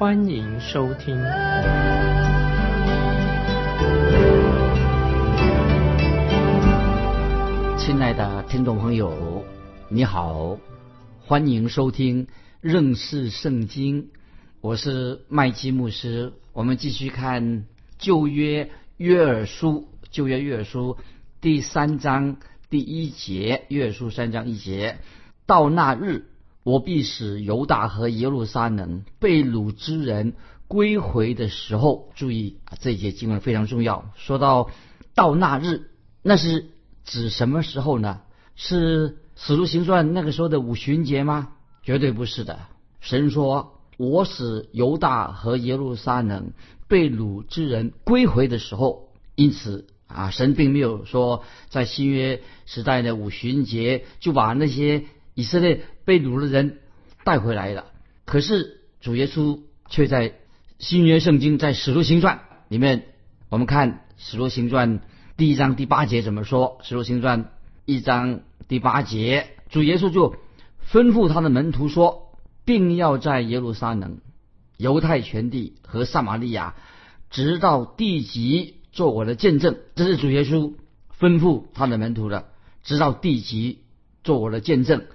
[0.00, 1.14] 欢迎收听。
[7.76, 9.44] 亲爱的听众朋友，
[9.90, 10.56] 你好，
[11.20, 12.28] 欢迎收听
[12.62, 14.08] 认识圣经。
[14.62, 17.66] 我是麦基牧师，我们继续看
[17.98, 20.96] 旧约约珥书，旧约约珥书
[21.42, 22.38] 第三章
[22.70, 24.96] 第一节，约珥书三章一节，
[25.44, 26.29] 到那日，
[26.70, 30.34] 我必使犹大和耶路撒冷被掳之人
[30.68, 34.10] 归回的时候，注意啊，这一节经文非常重要。
[34.16, 34.70] 说到
[35.14, 35.90] 到那日，
[36.22, 36.70] 那是
[37.04, 38.20] 指什么时候呢？
[38.54, 41.52] 是使徒行传那个时候的五旬节吗？
[41.82, 42.58] 绝对不是的。
[43.00, 43.76] 神说。
[44.00, 46.54] 我使犹大和耶路撒冷
[46.88, 56.80] 被掳之人归回的时候，因此啊，神并没有说在新约时代的五旬节就把那些以色列被掳的人
[57.22, 57.84] 带回来了。
[58.24, 60.34] 可是主耶稣却在
[60.80, 63.04] 新约圣经在使徒行传里面，
[63.48, 64.98] 我们看使徒行传
[65.36, 66.78] 第一章第八节怎么说？
[66.82, 67.52] 使徒行传
[67.84, 70.34] 一章第八节，主耶稣就
[70.90, 72.26] 吩咐他的门徒说。
[72.62, 74.20] 并要在耶路撒冷、
[74.76, 76.76] 犹太全地和撒玛利亚，
[77.28, 79.78] 直到地极做我的见证。
[79.96, 80.74] 这是主耶稣
[81.18, 82.44] 吩咐他的门徒的，
[82.84, 83.80] 直到地极
[84.22, 85.06] 做我的见证。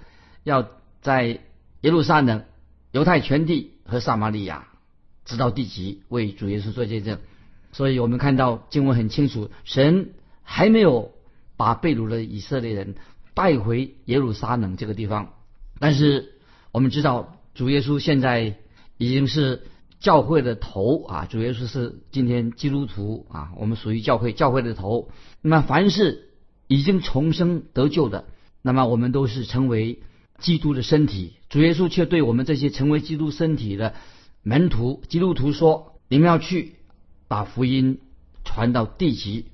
[0.44, 0.68] 要
[1.06, 1.38] 在
[1.82, 2.42] 耶路撒冷、
[2.90, 4.66] 犹太全地和撒玛利亚，
[5.24, 7.20] 直到地极为主耶稣做见证。
[7.70, 11.12] 所以我们看到经文很清楚，神还没有
[11.56, 12.96] 把被掳的以色列人
[13.34, 15.34] 带回耶路撒冷这个地方，
[15.78, 16.34] 但是
[16.72, 17.32] 我们知道。
[17.54, 18.56] 主耶稣现在
[18.98, 19.62] 已经是
[19.98, 21.24] 教会的头啊！
[21.24, 25.10] 主耶稣是今天基督徒啊，我们属于教会，教会的头。
[25.40, 26.28] 那么凡是
[26.66, 28.26] 已经重生得救的，
[28.60, 30.00] 那么我们都是成为
[30.38, 31.34] 基督的身体。
[31.48, 33.94] 主耶稣却对我们这些成为基督身体的
[34.42, 36.74] 门徒、基督徒说：“你们要去
[37.28, 37.98] 把福音
[38.44, 39.46] 传到地极，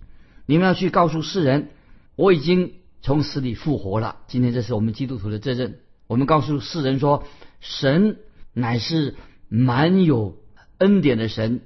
[0.46, 1.68] 你们要去告诉世人，
[2.16, 5.78] 我已经从死里复活了。”今天这是我们基督徒的责任。
[6.06, 7.24] 我们告诉世人说。
[7.64, 8.16] 神
[8.54, 9.14] 乃是
[9.48, 10.36] 满有
[10.78, 11.60] 恩典的神，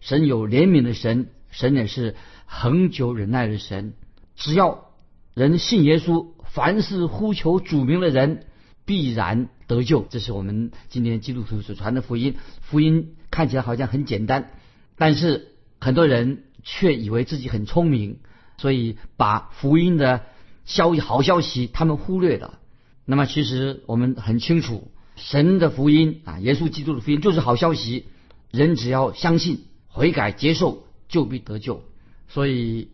[0.00, 2.14] 神有怜悯的神，神也是
[2.46, 3.94] 恒久忍耐的神。
[4.36, 4.92] 只要
[5.34, 8.46] 人信耶稣，凡是呼求主名的人，
[8.90, 10.04] 必然得救。
[10.10, 12.34] 这是我们今天基督徒所传的福音。
[12.60, 14.50] 福音看起来好像很简单，
[14.96, 18.18] 但是很多人却以为自己很聪明，
[18.56, 20.22] 所以把福音的
[20.64, 22.58] 消息、好消息他们忽略了。
[23.04, 24.90] 那么，其实我们很清楚。
[25.14, 28.06] 神的福音啊，耶稣基督的福音就是好消息。
[28.50, 31.84] 人只要相信、悔改、接受，就必得救。
[32.26, 32.88] 所以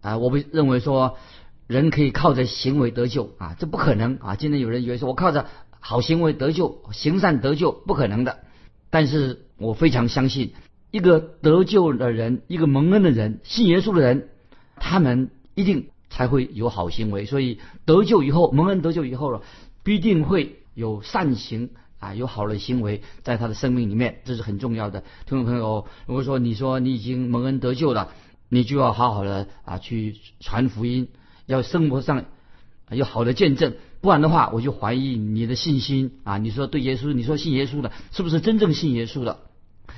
[0.00, 1.18] 啊，我不认为说
[1.72, 4.36] 人可以靠着行为得救啊，这不可能啊。
[4.36, 5.46] 今天有人以为说我靠着
[5.80, 8.38] 好行为得救、行善得救，不可能的。
[8.90, 10.52] 但是我非常相信，
[10.90, 14.28] 一个得救的人，一个蒙恩的人，信耶稣的人，
[14.76, 17.24] 他们一定才会有好行为。
[17.24, 19.42] 所以得救以后，蒙恩得救以后了，
[19.82, 20.58] 必定会。
[20.74, 21.68] 有善行
[21.98, 25.00] 啊，有好的行为在他的生命里面，这是很重要的。
[25.26, 28.08] 听众朋友，如果说你说你已经蒙恩得救了，
[28.48, 31.08] 你就要好好的啊去传福音，
[31.52, 32.24] 要生活上
[32.90, 36.38] 有好的见证，不然的话，我就怀疑你的信心啊。
[36.38, 39.38] 你说对耶稣，你说信耶稣的，是不是真正信耶稣的？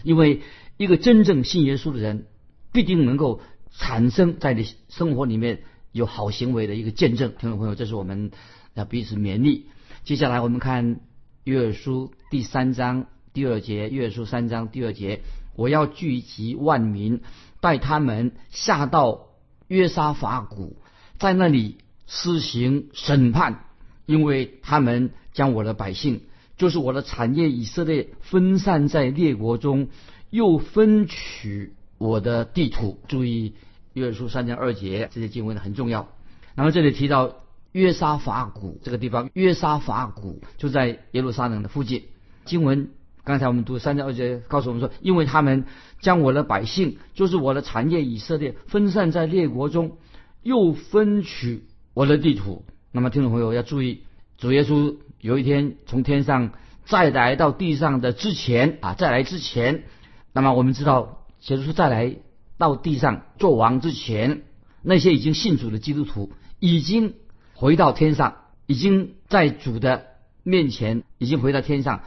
[0.03, 0.43] 因为
[0.77, 2.27] 一个真正信耶稣的人，
[2.73, 7.33] 必定能够产生在你生活里面有好行为的一个见证。
[7.39, 8.33] 听众朋友，这是我们
[8.75, 9.67] 要彼此勉励。
[10.03, 11.01] 接下来我们看
[11.45, 15.21] 约书第三章第二节，约书三章第二节，
[15.57, 17.21] 我要聚集万民，
[17.61, 19.29] 带他们下到
[19.69, 20.77] 约沙法谷，
[21.25, 23.65] 在那里施行审判，
[24.05, 26.21] 因为他们将我的百姓，
[26.59, 29.89] 就是我的产业以色列分散在列国中，
[30.29, 32.99] 又分取我的地图。
[33.09, 33.55] 注意
[33.95, 36.11] 约书三章二节这些经文很重要。
[36.55, 37.37] 然后这里提到。
[37.73, 42.05] 约沙法谷这个地方，约沙法谷就在耶路撒冷的附近。
[42.45, 42.91] 经文
[43.25, 45.65] 刚才我们读三章二节，告诉我们说，因为他们
[46.01, 49.97] 将我的百姓，就是我的产业以色列，分散在列国中，
[50.45, 51.65] 又分取
[51.95, 52.65] 我的地图。
[52.93, 54.03] 那么听众朋友要注意，
[54.39, 56.53] 主耶稣有一天从天上
[56.85, 59.85] 再来到地上的之前啊，再来之前，
[60.33, 62.17] 那么我们知道耶稣再来
[62.57, 64.43] 到地上做王之前，
[64.83, 66.31] 那些已经信主的基督徒
[66.61, 67.15] 已经
[67.55, 68.37] 回到天上，
[68.67, 70.07] 已经在主的
[70.43, 72.03] 面前，已经回到天上，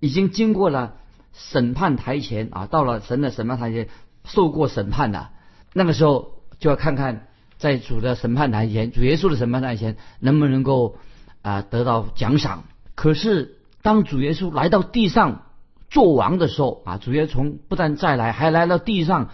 [0.00, 0.96] 已经经过了
[1.32, 3.88] 审判台前啊，到了神的审判台前
[4.24, 5.28] 受过审判的。
[5.74, 7.28] 那个时候就要看看
[7.62, 10.96] 在主的审判台前，主耶稣的审判台前能不能够
[11.42, 12.64] 啊得到奖赏。
[12.96, 15.42] 可是当主耶稣来到地上
[15.88, 19.30] 做王的时候啊，主耶稣从不但再来，还来到地上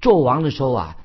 [0.00, 0.96] 做王的时候啊，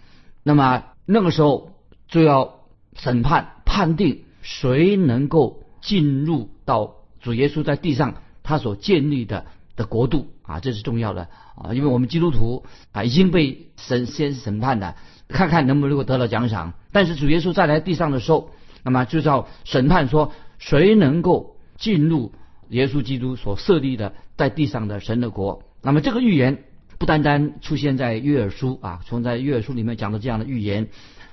[0.43, 1.71] 那么那个时候
[2.07, 2.59] 就要
[2.93, 9.45] 审判判定谁能够进入到主耶稣在地上他所建立的
[9.75, 14.95] 的国度啊，这是重要的啊，因为我们基督徒啊已经被审先审判的，
[15.27, 16.73] 看看能不能够得到奖赏。
[16.91, 18.51] 但是主耶稣再来地上的时候，
[18.83, 21.55] 那么就叫审判说谁能够。
[21.77, 22.31] 进入
[22.69, 25.61] 耶稣基督所设立的在地上的神的国。
[25.83, 26.63] 那么这个预言
[26.97, 30.87] 不单单出现在约尔书啊，从在约尔书里面讲的这样的预言。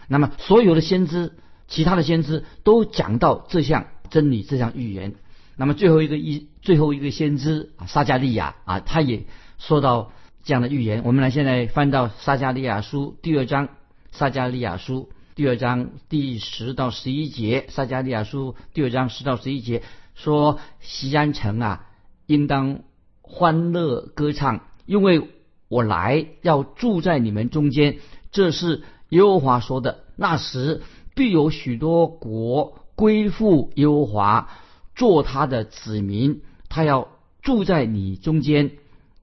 [0.06, 1.32] 那么所有的先知，
[1.66, 5.14] 其他的先知都讲到这项真理，这项预言。
[5.56, 9.24] 那么最后一个一最后一个先知啊，撒加利亚啊，他也
[9.56, 10.12] 说到
[10.42, 11.04] 这样的预言。
[11.06, 13.70] 我们来现在翻到撒加利亚书第二章，
[14.14, 19.82] 撒加利亚书第二章第十到十一节，撒加利亚书第二章十到十一节。
[20.14, 21.86] 说西安城啊，
[22.26, 22.82] 应当
[23.22, 25.30] 欢乐歌唱，因为
[25.66, 27.96] 我来要住在你们中间。
[28.30, 30.04] 这是耶和华说的。
[30.14, 30.82] 那时
[31.16, 34.48] 必有许多国归附耶和华，
[34.94, 36.42] 做他的子民。
[36.68, 37.08] 他要
[37.42, 38.70] 住在你中间，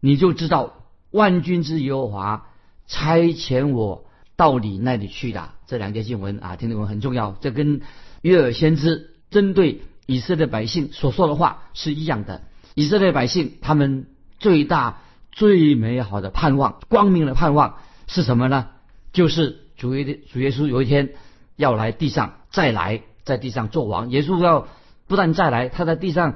[0.02, 0.74] 你就知道
[1.12, 2.50] 万军之耶和华
[2.88, 4.04] 差遣我
[4.42, 5.50] 到你那里去的。
[5.68, 7.36] 这两节经文啊，听懂很重要。
[7.42, 7.82] 这跟
[8.24, 9.82] 约尔先知针对。
[10.08, 12.42] 以色列百姓所说的话是一样的。
[12.74, 14.08] 以色列百姓他们
[14.40, 14.98] 最大
[15.32, 17.78] 最美好的盼望、光明的盼望
[18.08, 18.70] 是什么呢？
[19.14, 21.14] 就是主耶主耶稣有一天
[21.56, 24.10] 要来地上再来，在地上做王。
[24.10, 24.68] 耶稣要
[25.08, 26.36] 不但再来，他在地上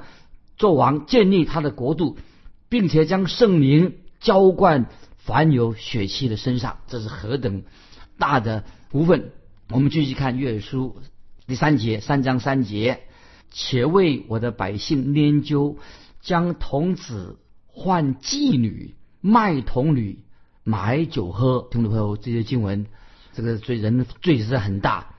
[0.56, 2.16] 做王，建立他的国度，
[2.70, 4.86] 并且将圣灵浇灌
[5.18, 6.78] 凡有血气的身上。
[6.86, 7.64] 这是何等
[8.18, 9.32] 大的福分！
[9.70, 10.96] 我们继续看约书
[11.46, 13.00] 第三节，三章三节。
[13.50, 15.78] 且为我的百姓研究，
[16.20, 20.24] 将童子换妓女，卖童女，
[20.62, 21.66] 买酒喝。
[21.70, 22.86] 听众朋友，这些经文，
[23.32, 25.14] 这个罪人的罪是很大。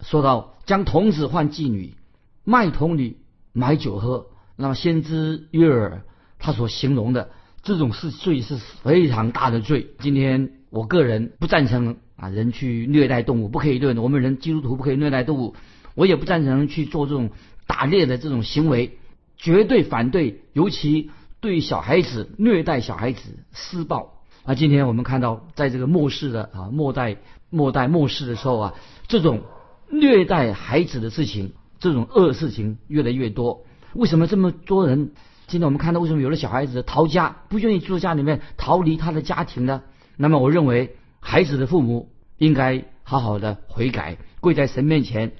[0.00, 1.94] 说到将童子换妓女，
[2.44, 3.16] 卖童女，
[3.52, 6.02] 买酒喝，那么先知约尔
[6.38, 7.30] 他所形容的
[7.62, 9.94] 这种是罪是非常大的罪。
[10.00, 13.96] 今天我个人不赞成啊，人去虐待动物，不可以论。
[13.96, 15.54] 我们人基督徒不可以虐待动物，
[15.94, 17.30] 我也不赞成去做这种。
[17.68, 18.96] 打猎的这种行为，
[19.36, 21.10] 绝对反对，尤其
[21.42, 23.20] 对小孩子虐待小孩子
[23.52, 24.14] 施暴。
[24.44, 27.18] 啊，今天我们看到，在这个末世的啊末代
[27.50, 28.74] 末代末世的时候啊，
[29.06, 29.42] 这种
[29.90, 33.66] 虐待孩子的事情，这种恶事情越来越多。
[33.92, 35.10] 为什么这么多人？
[35.46, 39.82] 今天我们看到，为什么有的小孩子逃家，不愿意住家里面，逃离他的家庭呢？
[40.16, 40.96] 那么，我认为
[41.30, 42.08] 孩子的父母
[42.38, 45.32] 应该好好的悔改，跪在神面前。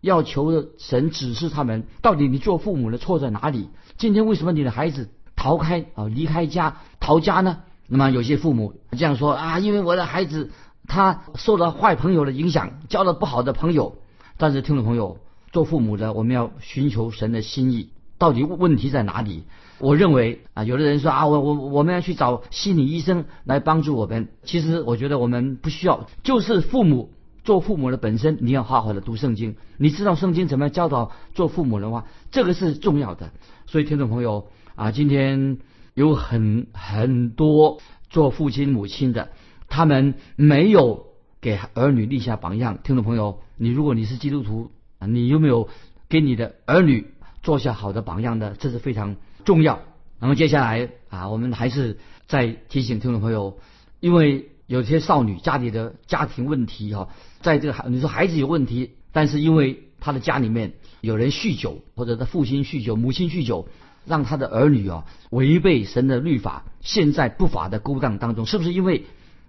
[0.00, 3.68] 要求神指示他们，到底你做父母的错在哪里？
[3.96, 7.58] 今天为什么你的孩子逃开啊，离开家逃家呢？
[7.86, 10.50] 那么有些父母这样说啊，因为我的孩子
[10.88, 13.98] 他受了坏朋友的影响，交了不好的朋友。
[14.38, 15.18] 但是听众朋友，
[15.52, 19.44] 做父母的我们要寻求神的心意，到底问题在哪里？
[19.78, 24.28] 我认为啊，有的人说啊，我我我们要去找心理医生来帮助我们。
[24.42, 27.10] 其实我觉得我们不需要，就是父母。
[27.44, 29.54] 做父母的本身，你要好好的读圣经。
[29.76, 33.30] 你知道圣经怎么样教导做父母的话，这个是重要的。
[33.66, 35.58] 所以，听众朋友啊，今天
[35.94, 37.78] 有很很多
[38.10, 39.28] 做父亲母亲的，
[39.68, 41.06] 他们没有
[41.40, 42.78] 给儿女立下榜样。
[42.82, 44.72] 听众朋友，你如果你是基督徒，
[45.06, 45.68] 你有没有
[46.08, 47.06] 给你的儿女
[47.46, 48.54] 做下好的榜样的？
[48.58, 49.80] 这是非常重要。
[50.18, 53.58] 那么接下来啊，我们还是再提醒听众朋友，
[54.00, 54.50] 因为。
[54.68, 57.08] 有些少女家里的家庭问题哈，
[57.40, 63.68] 在这个孩你说孩子有问题，但是因为他的家里面有人酗酒，或者他父亲酗酒、母亲酗酒，
[64.06, 69.04] 让他的儿女啊违背神的律法，陷在不法的勾当当中，是不是因为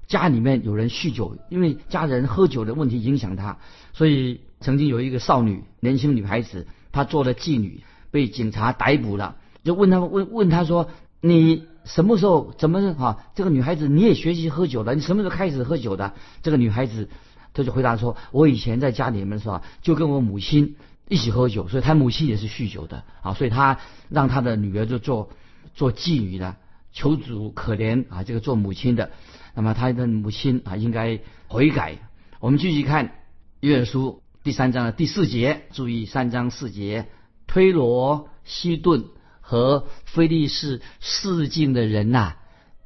[0.06, 3.58] 家里面有人酗酒，因为家人喝酒的问题影响他？
[3.94, 10.89] 所以曾经有一个少女，年轻女孩子，他做了妓女，被警察逮捕了，就问他问问他说
[11.22, 11.63] 你。
[11.88, 12.54] 什么时候？
[12.58, 13.24] 怎么哈？
[13.34, 14.94] 这个女孩子你也学习喝酒的？
[14.94, 16.16] 你什么时候开始喝酒的？
[16.44, 17.08] 这个女孩子，
[17.54, 20.75] 他就回答说：“我以前在家里面是吧，就跟我母亲
[21.08, 25.30] 一起喝酒，所以她母亲也是酗酒的啊，所以她让她的女儿就做
[25.75, 26.58] 做妓女的，
[26.92, 29.12] 求主可怜啊，这个做母亲的。
[29.56, 32.00] 那么他的母亲啊应该悔改。
[32.42, 33.13] 我们继续看
[33.62, 37.08] 约书第三章的第四节，注意三章四节，
[37.48, 39.04] 推罗、西顿
[39.42, 42.36] 和菲利士四境的人呐，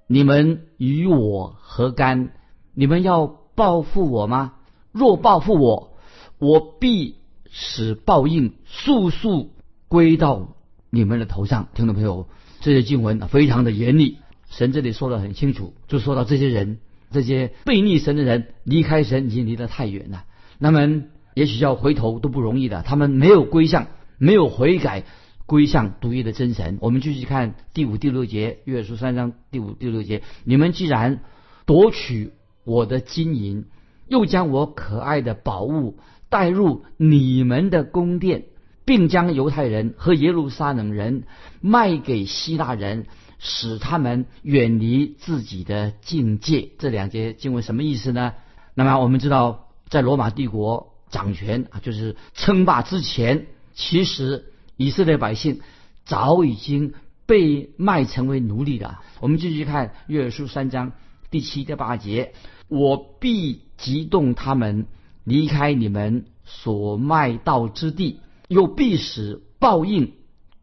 [0.08, 2.32] 你们与我何干？
[2.74, 4.54] 你们要报复我吗？
[4.92, 5.96] 若报复我，
[6.40, 7.18] 我必
[7.52, 9.52] 使报应速速
[9.88, 10.56] 归到
[10.90, 11.68] 你们的头上。
[11.76, 12.28] 听众朋友，
[12.62, 14.18] 这些经文非常的严厉。
[14.50, 16.80] 神这里说的很清楚，就说到这些人，
[17.12, 20.26] 这些背逆神的人，离开神已经离得太远了。
[20.58, 21.04] 那么，
[21.34, 22.82] 也许要回头都不容易的。
[22.84, 25.04] 他们没有归向，没有悔改，
[25.46, 26.78] 归向独一的真神。
[26.82, 31.22] 我们继续看第五、第六节，约书三章第五、第六节：你们既然
[31.66, 32.34] 夺取
[32.64, 33.66] 我的金银，
[34.08, 35.98] 又将我可爱的宝物
[36.30, 38.46] 带入你们的宫殿，
[38.86, 41.24] 并将犹太人和耶路撒冷人
[41.62, 43.06] 卖给希腊人。
[43.44, 48.34] 使他们远离自己的境界，这两节经文什么意思呢？
[48.76, 54.46] 那么我们知道，在罗马帝国掌权啊，就是称霸之前，其实
[54.78, 55.62] 以色列百姓
[56.06, 56.94] 早已经
[57.26, 59.02] 被卖成为奴隶了。
[59.20, 60.94] 我们继续看约书三章
[61.30, 62.34] 第七、第八节：
[62.68, 64.88] 我必激动他们
[65.24, 70.14] 离开你们所卖到之地，又必使报应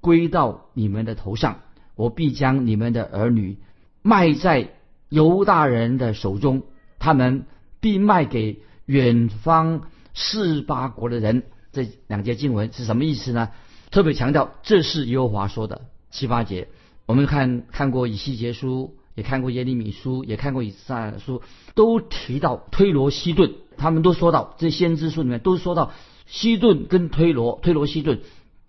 [0.00, 1.60] 归到你们的头上。
[1.94, 3.58] 我必将你们的儿女
[4.02, 4.70] 卖在
[5.08, 6.62] 犹大人的手中，
[6.98, 7.46] 他们
[7.80, 9.82] 必卖给远方
[10.18, 11.44] 四八国的人。
[11.70, 13.50] 这两节经文是什么意思呢？
[13.90, 15.82] 特别强调这是耶和华说的。
[16.10, 16.68] 七八节，
[17.06, 21.42] 我们看看过以西结书，也看过耶利米书，也看过以赛书，
[21.74, 25.92] 都提到推罗西顿，他们都说到这先知书里面都说到
[26.26, 28.20] 西顿跟推罗，推罗西顿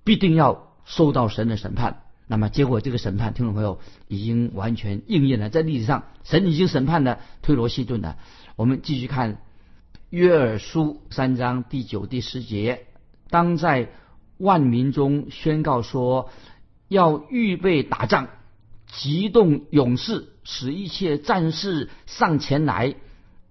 [0.04, 2.04] 必定要受到神的审判。
[2.28, 8.18] 那么结果，这个审判，听众朋友已经完全应验了，在历史上，神已经审判了推罗西顿了。
[8.56, 9.42] 我们继续看
[10.10, 12.88] 约珥书三章第九、第十节：
[13.30, 13.90] 当在
[14.40, 16.30] 万民中宣告说，
[16.88, 18.28] 要预备打仗，
[18.88, 22.96] 激动勇士，使一切战士上前来，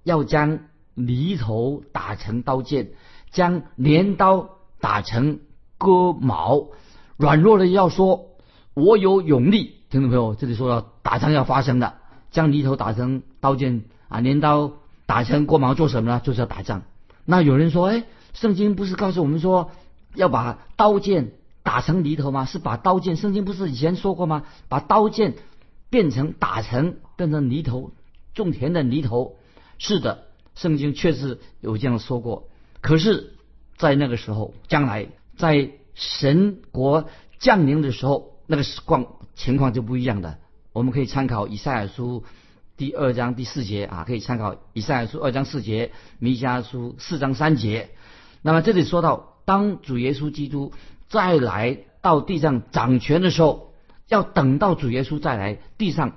[0.03, 0.59] 要将
[0.95, 2.91] 犁头打成刀剑，
[3.31, 5.39] 将镰刀打成
[5.79, 6.71] 割毛，
[7.17, 8.25] 软弱的要说。
[8.75, 11.95] 我有勇力，听众朋友，这里说到打仗要发生的，
[12.33, 14.73] 将犁头打成刀剑啊，镰刀
[15.09, 16.21] 打成过毛做什么呢？
[16.23, 16.83] 就是要打仗。
[17.25, 19.71] 那有人说，哎，圣经不是告诉我们说
[20.15, 22.45] 要把刀剑打成犁头吗？
[22.45, 24.45] 是把刀剑，圣经不是以前说过吗？
[24.69, 25.35] 把刀剑
[25.89, 27.93] 变成打成变成犁头，
[28.35, 29.37] 种田的犁头。
[29.79, 32.49] 是的，圣经确实有这样说过。
[32.83, 33.33] 可是，
[33.79, 37.07] 在那个时候，将来在神国
[37.39, 38.35] 降临的时候。
[38.51, 40.39] 那个时光情况就不一样的，
[40.73, 42.25] 我们可以参考以赛亚书
[42.79, 47.91] 第二章第四节啊，可以参考以赛亚书二章四节，弥迦书四章三节。
[48.41, 50.73] 那么这里说到，当主耶稣基督
[51.09, 53.75] 再来到地上掌权的时候，
[54.07, 56.13] 要等到主耶稣再来地上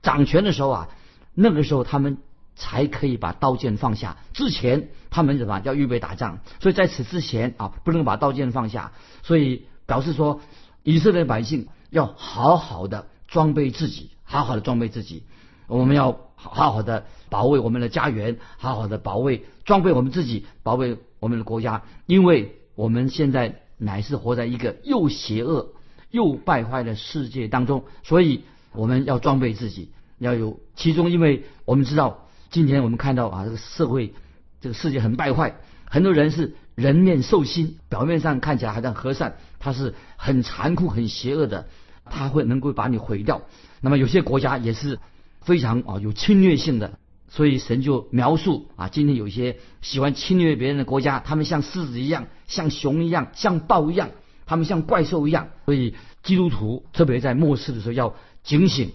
[0.00, 0.88] 掌权的时候啊，
[1.34, 2.16] 那个时候他们
[2.56, 4.16] 才可以把刀剑放下。
[4.32, 6.38] 之前他们怎么要预备打仗？
[6.58, 8.92] 所以在此之前啊，不能把刀剑放下。
[9.22, 10.40] 所以表示说。
[10.84, 15.24] 以色列百姓要好好的装备自己，好好的装备自己。
[15.68, 21.82] 我们要好好的保卫我们的家园，好好的保卫装备我们自己，保卫我们的国家。
[22.06, 25.74] 因为我们现在乃是活在一个又邪恶
[26.10, 31.10] 又败坏的世界当中，所以我们要装备自己，要有其中。
[31.10, 34.14] 因为我们知道，今天我们看到啊，这个社会，
[34.60, 36.56] 这个世界很败坏，很多人是。
[36.78, 41.66] 人面兽心，表面上看起来还很和善，他是很残酷、很邪恶的，
[42.04, 43.42] 他会能够把你毁掉。
[43.80, 45.00] 那么有些国家也是
[45.40, 54.10] 非常啊有侵略性的，所以神就描述啊，今天有一些喜欢侵略别人的国家，他们像狮子一样，像熊一样，像豹一样，
[54.46, 55.48] 他们像怪兽一样。
[55.66, 58.92] 所以基督徒特别在末世的时候要警醒。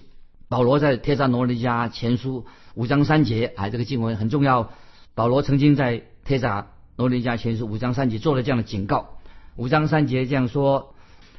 [0.49, 2.45] 保罗在帖撒罗尼迦前书
[2.75, 4.71] 五章三节啊，这个经文很重要。
[5.15, 6.67] 保罗曾经在帖撒。
[6.95, 9.17] 罗尼迦前书五章三节做了这样的警告，
[9.55, 10.93] 五章三节这样说：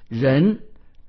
[0.09, 0.63] 人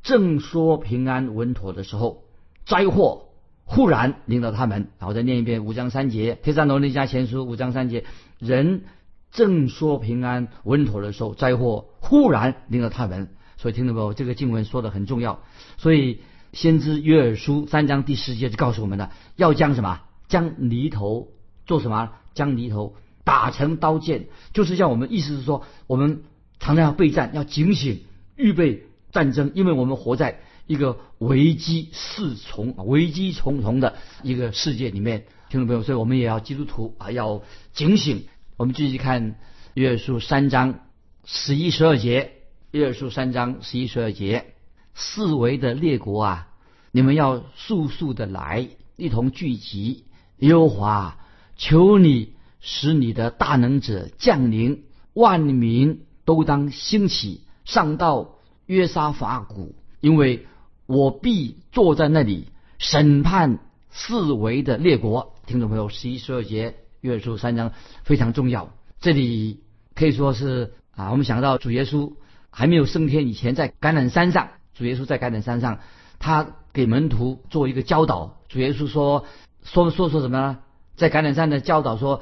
[0.04, 2.22] 正说平安稳妥的时候，
[2.64, 3.30] 灾祸
[3.66, 4.88] 忽然领到他们。
[5.00, 8.06] 然后，再念一遍五章三节，贴上罗尼迦前书五章三节：
[8.40, 8.84] 人
[9.32, 13.30] 正说平安稳妥的时候，灾祸忽然领到他们。
[13.58, 14.14] 所以听到没有？
[14.14, 15.42] 这个经文说的很重要。
[15.78, 16.22] 所以
[16.54, 20.02] 先知约珥书三章第十节就告诉我们了，要将什么？
[20.28, 21.28] 将犁头
[21.66, 22.12] 做什么？
[22.34, 22.96] 将犁头。
[23.24, 26.22] 打成刀剑，就是叫我们意思是说，我们
[26.60, 28.04] 常常要备战，要警醒，
[28.36, 35.26] 预备战争，因为我们活在一个危机四重、危机重重的一个世界里面。
[35.50, 37.42] 听众朋友，所以我们也要基督徒啊要
[37.74, 38.26] 警醒。
[38.58, 39.36] 我们继续看
[39.74, 40.80] 约书三章
[41.24, 42.32] 十一十二节，
[42.72, 44.54] 约书三章十一十二节，
[44.94, 46.48] 四围的列国啊，
[46.92, 50.06] 你们要速速的来，一同聚集。
[50.40, 51.18] 耶和华，
[51.56, 60.46] 求你使你的大能者降临，万民都当兴起，上到约沙法谷，因为
[60.88, 65.34] 我必坐在那里审判四围的列国。
[65.48, 67.72] 听众朋友，十一、十二节约书三章
[68.04, 68.72] 非常重要。
[69.00, 69.62] 这里
[69.96, 72.14] 可以说是啊，我们想到主耶稣
[72.50, 75.80] 还没有升天以前，在橄榄山上，主耶稣在橄榄山上，
[76.20, 78.38] 他给门徒做一个教导。
[78.48, 79.26] 主耶稣说
[79.64, 80.60] 说说说什么呢？
[80.96, 82.22] 在橄榄山的教导说，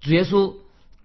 [0.00, 0.54] 主耶稣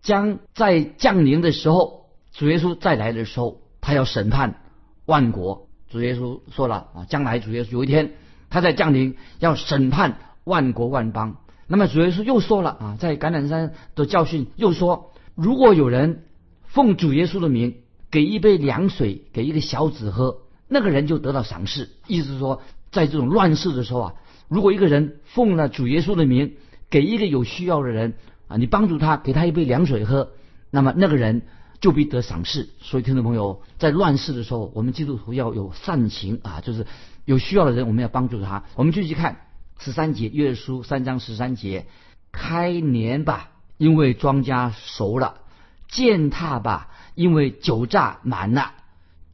[0.02, 4.62] 将在降临的时候，主耶稣再来的时候，他要审判
[5.06, 5.67] 万国。
[5.90, 8.14] 主耶稣说了啊，将来主耶稣有一天
[8.50, 11.38] 他在降临，要审判万国万邦。
[11.68, 16.24] 那么主耶稣又说了啊，在橄榄山的教训又说，如果有人
[16.66, 17.76] 奉主耶稣的名
[18.10, 21.90] 给一杯凉水给一个小子喝，那个人就得到赏赐。
[22.08, 24.14] 意思是说，在这种乱世的时候啊，
[24.48, 26.54] 如果一个人奉了主耶稣的名
[26.90, 28.14] 给一个有需要的人
[28.48, 30.30] 啊，你帮助他，给他一杯凉水喝，
[30.72, 31.42] 那么那个人
[31.80, 32.70] 就必得赏赐。
[32.80, 36.86] 所以，听众朋友，在乱世的时候，我们基督徒要有善行啊，就是
[37.26, 38.64] 有需要的人，我们要帮助他。
[38.76, 39.42] 我们继续看。
[39.80, 41.86] 十三节，约书三章十三节，
[42.32, 45.36] 开年吧，因为庄稼熟了；
[45.88, 48.74] 践踏吧，因为酒榨满了，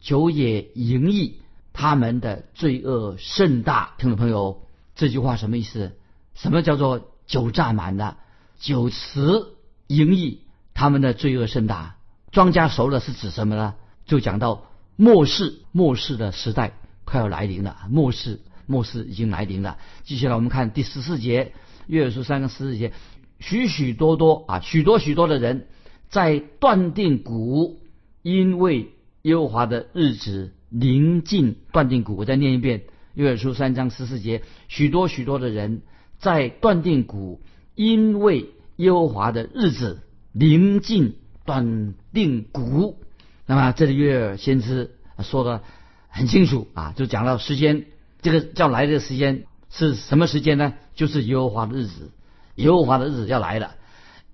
[0.02, 1.40] 酒也盈溢，
[1.72, 3.94] 他们的罪恶甚大。
[3.98, 5.94] 听众朋友，这句话什么意思？
[6.36, 8.18] 什么叫做酒榨满了？
[8.60, 9.46] 酒池
[9.88, 10.42] 盈溢，
[10.74, 11.96] 他们的罪恶甚大。
[12.34, 13.76] 庄稼熟了是指什么呢？
[14.08, 16.74] 就讲到末世，末世的时代
[17.06, 18.42] 快要来临了，末世。
[18.66, 19.78] 末世已经来临了。
[20.04, 21.52] 接下来我们看第十四节，
[21.86, 22.92] 约书三个十四节，
[23.40, 25.68] 许许多多啊，许多许多的人
[26.10, 27.82] 在断定谷，
[28.24, 31.58] 因为耶和华的日子临近。
[31.72, 35.84] 断定谷，我再念一遍，约书三章十四节，许多许多的人
[36.18, 37.42] 在断定谷，
[37.76, 41.18] 因为耶和华的日子临近。
[41.46, 42.98] 断定谷，
[43.46, 45.62] 那么这里约尔先知说的
[46.08, 47.86] 很清楚啊，就讲到时间。
[48.22, 50.76] 这个叫来的时间是什么时间呢？
[50.96, 52.12] 就是耶和华的日子，
[52.56, 53.76] 耶和华的日子要来了。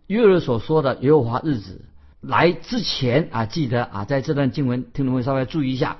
[0.06, 1.86] 约尔所说的耶和华日子
[2.22, 5.98] 来之前啊，记得啊，在这段经文，听众们稍微注意一下，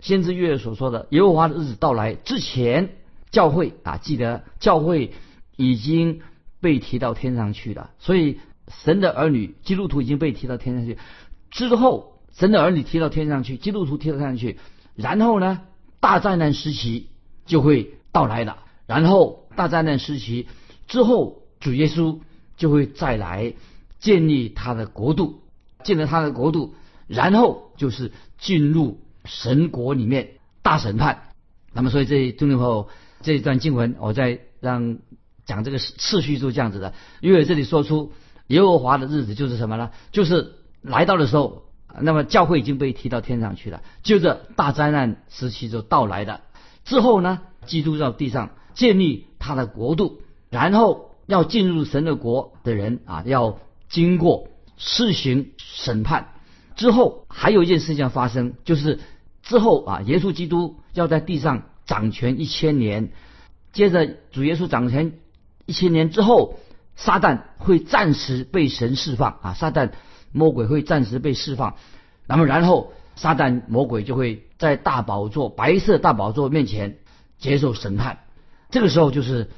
[0.00, 2.90] 先知约尔所说的耶和华的日子到来之前，
[3.30, 5.12] 教会啊，记得教会
[5.56, 6.20] 已经
[6.60, 7.90] 被提到天上去了。
[8.00, 10.98] 所以神的儿女基督徒已经被提到天上去
[11.50, 14.58] 之后，神的儿女提到天上去，基督徒提到天上去，
[14.94, 15.60] 然后呢，
[16.00, 17.08] 大灾难时期。
[17.48, 20.48] 就会到来了，然后大灾难时期
[20.86, 22.18] 之后，主耶稣
[22.58, 23.54] 就会再来
[24.00, 25.40] 建立他的国度，
[25.82, 26.74] 建立他的国度，
[27.06, 31.22] 然后就是进入神国里面大审判。
[31.72, 32.90] 那么，所以这众朋友
[33.22, 34.98] 这一段经文，我再让
[35.46, 38.12] 讲这个次序是这样子的，因为这里说出
[38.48, 39.90] 耶和华的日子就是什么呢？
[40.10, 41.62] 就是来到的时候，
[42.00, 46.40] 那么教会已经被提到天上去了，就这大灾难时期就到来的。
[46.84, 53.58] 之后呢，基督到地上建立他的国度，然后要进入神的国的人啊，要
[53.88, 56.32] 经过施行审判。
[56.76, 59.00] 之后还有一件事情要发生，就是
[59.42, 63.12] 之后啊，耶稣基督要在地上掌权一千年。
[63.72, 65.18] 接着主耶稣掌权
[65.66, 66.58] 一千年之后，
[66.98, 69.92] 撒旦会暂时被神释放啊，撒旦
[70.32, 71.76] 魔鬼会暂时被释放。
[72.26, 72.92] 那么然后。
[73.20, 76.98] 撒旦魔鬼就会在大宝座、白色大宝座面前
[77.36, 78.20] 接受审判，
[78.70, 79.50] 这个时候就是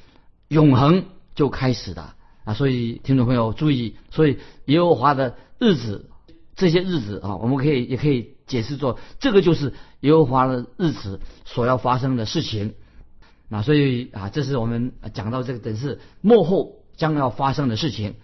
[0.48, 2.55] 永恒就开始了啊！
[2.55, 6.09] 所以听众朋友注意，所以耶和华的日子，
[6.57, 12.72] 这些日子啊，我们可以也可以解释作，这个就是耶和华的日子所要发生的事情
[13.50, 13.61] 啊！
[13.61, 18.17] 所以啊，这是我们讲到这个等是幕后将要发生的事情。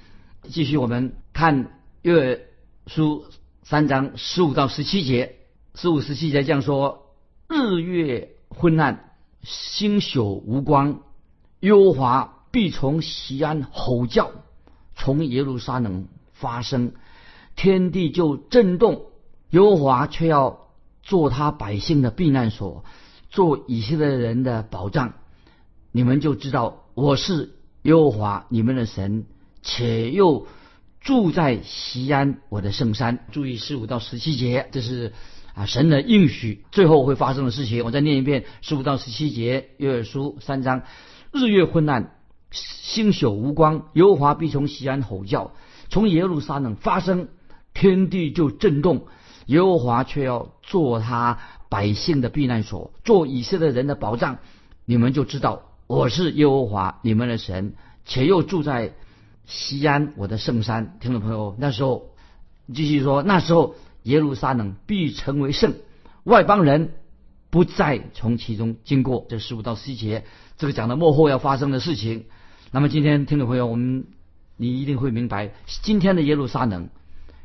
[0.43, 2.47] 继续我们看约
[2.87, 3.25] 书。
[3.63, 5.39] 三章十五到十七节，
[5.75, 7.17] 十五十七节这样说：
[7.49, 11.01] 日月昏暗，星宿无光，
[11.59, 14.31] 耶和华必从西安吼叫，
[14.95, 16.93] 从耶路撒冷发生，
[17.57, 19.07] 天地就震动。
[19.51, 20.69] 耶和华却要
[21.03, 22.85] 做他百姓的避难所，
[23.31, 25.15] 做以色列人的保障。
[25.91, 29.25] 你们就知道我是耶和华你们的神，
[29.63, 30.47] 且又。
[30.99, 33.21] 住在西安，我的圣山。
[33.31, 35.13] 注意十五到十七节，这是
[35.55, 37.85] 啊神的应许，最后会发生的事情。
[37.85, 40.83] 我再念一遍：十五到十七节，约珥书三章。
[41.31, 42.17] 日月昏暗，
[42.51, 45.53] 星宿无光，耶和华必从西安吼叫，
[45.91, 47.29] 从耶路撒冷发声，
[47.73, 49.07] 天地就震动。
[49.47, 54.39] 耶和华却要做他百姓的避难所，做以色列人的保障。
[54.85, 58.95] 你们就知道我是耶和华你们的神，且又住在
[59.45, 60.99] 西安我的圣山。
[60.99, 62.11] 听众朋友，那时候
[62.75, 65.75] 继续说，那时候耶路撒冷必成为圣，
[66.25, 66.95] 外邦人
[67.51, 69.27] 不再从其中经过。
[69.29, 70.25] 这十五到十一节，
[70.59, 72.25] 这个讲的幕后要发生的事情。
[72.73, 74.07] 那么今天听众朋友，我们
[74.57, 76.89] 你一定会明白，今天的耶路撒冷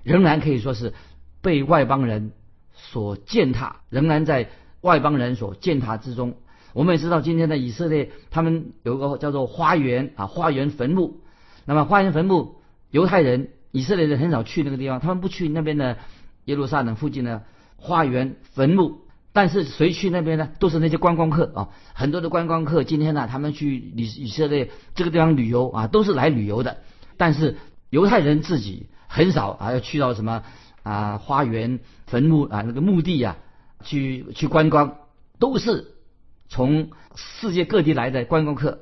[0.01, 0.95] 仍然可以说是
[1.41, 2.31] 被外邦人
[2.73, 4.49] 所践踏，仍然在
[4.81, 6.37] 外邦人所践踏之中。
[6.73, 11.21] 我们也知道，今天的以色列他们有个叫做花园啊，花园坟墓。
[11.65, 12.55] 那么花园坟墓，
[12.89, 15.97] 犹太人、以色列人很少去那个地方，他们不去那边的
[16.45, 17.43] 耶路撒冷附近的
[17.77, 19.01] 花园坟墓。
[19.33, 20.49] 但是谁去那边呢？
[20.59, 26.79] 都是那些观光客啊，很多的观光客今天呢，他们去以以色列这个地方旅游啊，都是来旅游的。
[27.15, 27.55] 但是
[27.89, 30.43] 犹太人自己很少啊，要去到什么
[30.83, 33.37] 啊花园坟墓啊那个墓地啊
[33.85, 34.95] 去去观光，
[35.39, 35.90] 都是
[36.51, 38.81] 从世界各地来的观光客。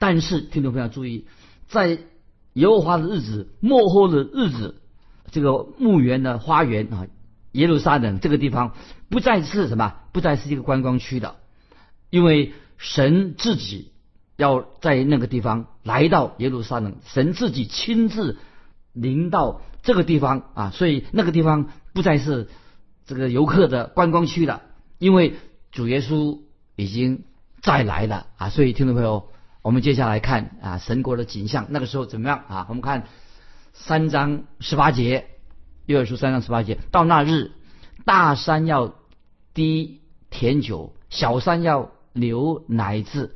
[0.00, 1.26] 但是听众朋友注意，
[1.68, 1.98] 在
[2.54, 4.82] 耶和华的日子末后的日子，
[5.30, 7.06] 这个墓园的花园啊。
[7.52, 8.74] 耶路撒冷这个地方
[9.08, 11.36] 不再是什么，不再是一个观光区的，
[12.10, 13.92] 因为神自己
[14.36, 18.38] 要在那个地方来到耶路撒冷，神自己亲自
[18.92, 22.48] 临到这个地方啊，所以那个地方不再是
[23.06, 24.62] 这个游客的观光区了，
[24.98, 25.34] 因为
[25.70, 26.40] 主耶稣
[26.76, 27.24] 已经
[27.62, 29.28] 再来了啊，所以听众朋友，
[29.62, 32.66] 我们接下来看啊神国的景象，那个时候怎么样啊？
[32.68, 33.04] 我们看
[33.72, 35.26] 三章十八节。
[35.86, 37.52] 约珥书三章十八节，到那日，
[38.06, 38.94] 大山要
[39.52, 43.34] 滴甜酒，小山要流奶子，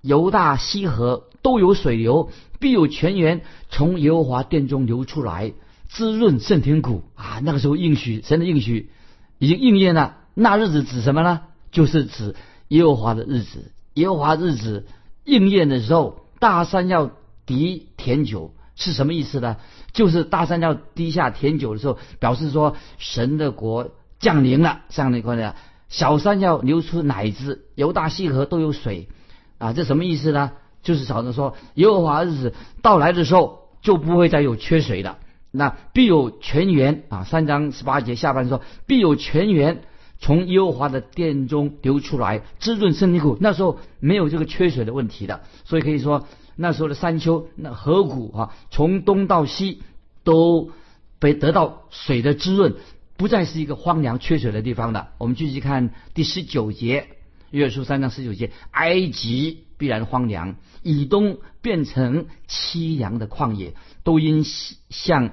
[0.00, 5.52] 犹大西河都有水流，必有泉源从耶和华殿中流出来，
[5.86, 7.40] 滋润圣天谷啊！
[7.42, 8.90] 那个时候应许神的应许
[9.38, 10.16] 已经应验了。
[10.32, 11.42] 那日子指什么呢？
[11.70, 12.34] 就是指
[12.68, 13.72] 耶和华的日子。
[13.94, 14.86] 耶和华日子
[15.24, 17.10] 应验的时候，大山要
[17.46, 18.52] 滴甜酒。
[18.74, 19.56] 是什么意思呢？
[19.94, 24.82] 就是大山要滴下甜酒的时候，表示说神的国降临了。
[24.90, 25.54] 这样的一块呢，
[25.88, 29.08] 小山要流出奶汁，犹大溪河都有水
[29.56, 29.72] 啊。
[29.72, 30.52] 这什么意思呢？
[30.82, 35.16] 就是少着说耶和华日子到来的时候，就不会再有缺水了。
[35.50, 37.24] 那必有泉源啊。
[37.24, 39.84] 三章十八节下半说，必有泉源
[40.18, 43.36] 从耶和华的殿中流出来，滋润圣地谷。
[43.40, 46.26] 那时候没有这个缺水的问题的，所以可以说。
[46.58, 49.82] 那时候的山丘、那河谷啊，从东到西
[50.24, 50.70] 都
[51.18, 52.76] 被得到水的滋润，
[53.18, 55.10] 不再是一个荒凉缺水的地方了。
[55.20, 57.08] 我们继续看第十九节，
[57.50, 64.42] 约书三章十九节：埃及必然荒凉，以东变成凄凉的旷野，都因
[64.88, 65.32] 向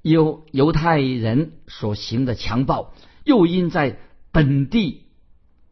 [0.00, 3.98] 犹犹太人所行的强暴，又因在
[4.32, 5.02] 本地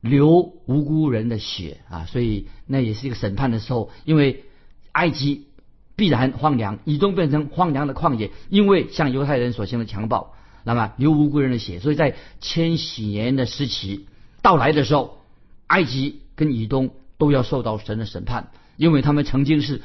[0.01, 4.45] 流无辜人的血啊，所以那也是一个审判的时候，因为。
[4.93, 5.47] 埃及
[5.95, 14.09] 必然荒凉，以东变成荒凉的旷野，因为向犹太人所行的强暴，那么流无辜人的血，所以在千禧年的时期
[14.43, 15.21] 到来的时候，
[15.69, 19.81] 埃及跟以东都要受到神的审判，因为他们曾经是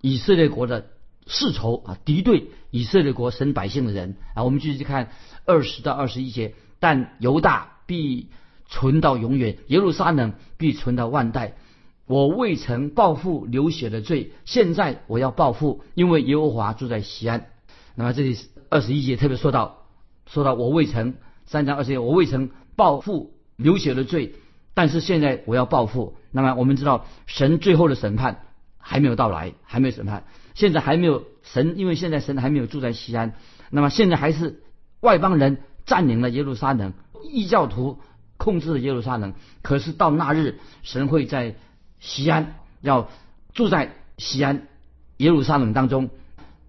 [0.00, 0.88] 以色列国的
[1.28, 4.42] 世仇啊，敌对以色列国神百姓的人啊。
[4.42, 5.12] 我们继续看
[5.44, 8.28] 二十到二十一节，但犹大必
[8.66, 11.54] 存到永远，耶路撒冷必存到万代。
[12.06, 17.46] 我未曾报复流血的罪，现在我要报复，因为耶和华住在西安。
[17.94, 18.36] 那么这里
[18.68, 19.86] 二十一节特别说到，
[20.26, 21.14] 说到我未曾
[21.46, 24.34] 三章二十节，我未曾报复流血的罪，
[24.74, 26.14] 但是现在我要报复。
[26.30, 28.42] 那么我们知道神最后的审判
[28.76, 30.24] 还没有到来，还没有审判，
[30.54, 33.32] 现在还没有神，因为现在神还没有住在西安。
[33.70, 34.62] 那么现在还是
[35.00, 37.98] 外邦人占领了耶路撒冷，异教徒
[38.36, 39.34] 控制了耶路撒冷。
[39.62, 41.56] 可是到那日，神会在。
[42.00, 43.10] 西安要
[43.54, 44.68] 住在西安
[45.16, 46.10] 耶路撒冷当中，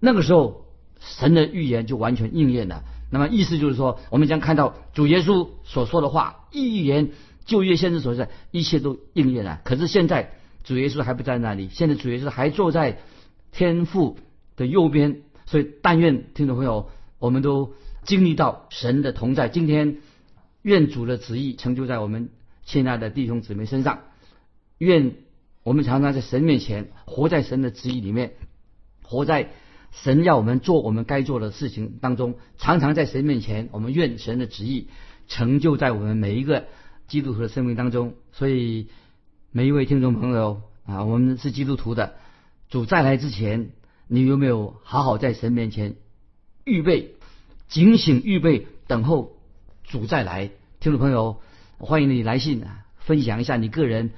[0.00, 0.66] 那个时候
[0.98, 2.82] 神的预言就完全应验了。
[3.12, 7.12] 那么意思就是说，我们将看到主耶稣所说的话，预言
[7.44, 9.60] 旧约先知所在，一切都应验了。
[9.62, 10.32] 可是现在
[10.64, 12.98] 主耶稣还不在那里，现在主耶稣还坐在
[13.52, 14.18] 天父
[14.56, 15.22] 的右边。
[15.46, 19.48] 所以但愿听众朋友，我们都经历到神的同在。
[19.48, 19.98] 今天
[20.62, 22.30] 愿主的旨意成就在我们
[22.64, 24.00] 亲爱的弟兄姊妹身上。
[24.78, 25.14] 愿
[25.62, 28.32] 我们常常在神面前活在神的旨意里面，
[29.02, 29.50] 活在
[29.90, 32.36] 神要我们做我们该做的事情当中。
[32.58, 34.88] 常常在神面前，我们愿神的旨意
[35.28, 36.66] 成就在我们每一个
[37.08, 38.14] 基督徒的生命当中。
[38.32, 38.88] 所以，
[39.52, 42.14] 每一位听众朋友啊，我们是基督徒的，
[42.68, 43.70] 主再来之前，
[44.08, 45.96] 你有没有好好在神面前
[46.64, 47.16] 预备、
[47.68, 49.36] 警醒、预备等候
[49.90, 50.52] 主再来？
[50.78, 51.40] 听众朋友，
[51.78, 54.12] 欢迎你来信啊，分享一下你个人。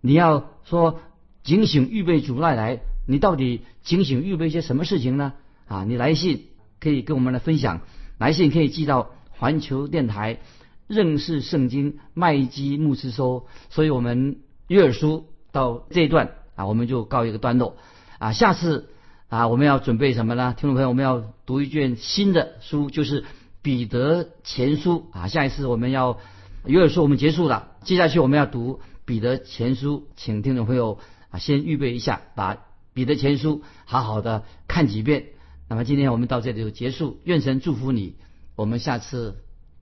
[0.00, 1.00] 你要说
[1.42, 5.34] 警醒预备主再来，你到底警醒预备些什么事情呢？
[5.68, 6.46] 啊，你来信
[6.80, 7.82] 可以跟我们来分享，
[8.16, 10.38] 来信可以寄到环球电台
[10.86, 13.46] 认识圣经麦基牧师收。
[13.68, 17.76] 所以我们约尔书到这一段啊，我们就告一个段落
[18.18, 18.32] 啊。
[18.32, 18.88] 下次
[19.28, 20.54] 啊，我们要准备什么呢？
[20.56, 23.26] 听众朋友，我们要读一卷新的书，就是
[23.62, 25.28] 彼得前书啊。
[25.28, 26.18] 下一次我们要
[26.66, 30.98] 约尔书我们结束了，接下去我们要读彼得前书，请听众朋友
[31.30, 32.58] 啊先预备一下，把
[32.92, 35.26] 彼得前书好好的看几遍。
[35.68, 38.16] 那么今天我们到这里就结束，愿神祝福你，
[38.56, 39.36] 我们下次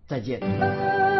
[0.07, 1.20] 再见。